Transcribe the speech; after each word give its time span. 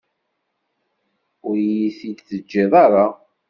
Ur 1.47 1.55
iyi-t-id-teǧǧiḍ 1.59 2.71
ara. 2.85 3.05